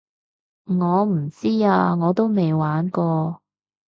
[0.63, 3.39] 我唔知啊我都未玩過